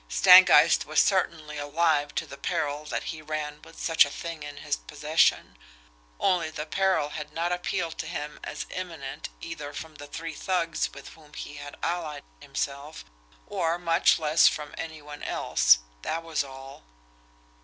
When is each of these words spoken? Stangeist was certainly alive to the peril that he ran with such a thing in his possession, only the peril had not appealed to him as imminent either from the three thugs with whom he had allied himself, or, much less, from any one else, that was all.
Stangeist 0.09 0.87
was 0.87 0.99
certainly 0.99 1.59
alive 1.59 2.15
to 2.15 2.25
the 2.25 2.35
peril 2.35 2.85
that 2.85 3.03
he 3.13 3.21
ran 3.21 3.61
with 3.61 3.79
such 3.79 4.03
a 4.03 4.09
thing 4.09 4.41
in 4.41 4.57
his 4.57 4.75
possession, 4.75 5.59
only 6.19 6.49
the 6.49 6.65
peril 6.65 7.09
had 7.09 7.31
not 7.31 7.51
appealed 7.51 7.99
to 7.99 8.07
him 8.07 8.39
as 8.43 8.65
imminent 8.71 9.29
either 9.41 9.73
from 9.73 9.93
the 9.97 10.07
three 10.07 10.33
thugs 10.33 10.91
with 10.91 11.09
whom 11.09 11.33
he 11.35 11.57
had 11.57 11.77
allied 11.83 12.23
himself, 12.39 13.05
or, 13.45 13.77
much 13.77 14.17
less, 14.17 14.47
from 14.47 14.73
any 14.75 15.03
one 15.03 15.21
else, 15.21 15.77
that 16.01 16.23
was 16.23 16.43
all. 16.43 16.83